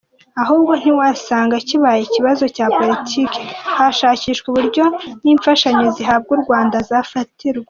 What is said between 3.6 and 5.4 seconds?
hashakishwa uburyo ni